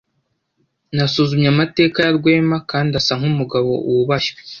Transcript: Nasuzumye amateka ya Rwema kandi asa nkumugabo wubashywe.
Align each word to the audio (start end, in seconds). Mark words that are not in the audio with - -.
Nasuzumye 0.95 1.47
amateka 1.53 1.97
ya 2.05 2.15
Rwema 2.17 2.57
kandi 2.71 2.91
asa 2.99 3.13
nkumugabo 3.19 3.69
wubashywe. 3.91 4.39